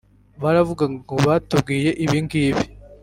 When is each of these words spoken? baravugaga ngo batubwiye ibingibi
baravugaga 0.41 0.93
ngo 1.03 1.15
batubwiye 1.27 1.91
ibingibi 2.03 2.63